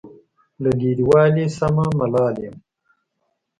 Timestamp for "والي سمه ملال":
1.09-2.35